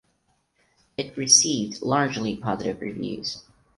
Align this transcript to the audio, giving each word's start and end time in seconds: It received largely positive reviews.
It 0.97 1.15
received 1.15 1.83
largely 1.83 2.35
positive 2.35 2.81
reviews. 2.81 3.43